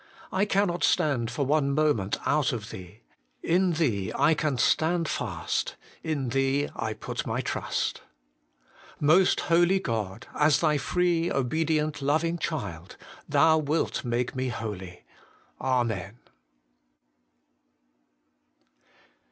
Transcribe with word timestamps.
I 0.31 0.45
cannot 0.45 0.83
stand 0.83 1.29
for 1.29 1.45
one 1.45 1.75
moment 1.75 2.17
out 2.25 2.53
of 2.53 2.71
Thee. 2.71 3.01
In 3.43 3.73
Thee 3.73 4.11
I 4.15 4.33
can 4.33 4.57
stand 4.57 5.07
fast: 5.07 5.75
in 6.01 6.29
Thee 6.29 6.69
I 6.75 6.93
put 6.95 7.27
my 7.27 7.39
trust. 7.41 8.01
Most 8.99 9.41
Holy 9.41 9.79
God! 9.79 10.25
as 10.33 10.59
Thy 10.59 10.79
free, 10.79 11.31
obedient, 11.31 12.01
loving 12.01 12.39
child, 12.39 12.97
Thou 13.29 13.59
wilt 13.59 14.03
make 14.03 14.35
me 14.35 14.47
holy. 14.47 15.03
Amen. 15.61 16.17